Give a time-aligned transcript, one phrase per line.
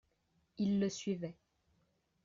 [0.57, 1.37] Ils le suivaient.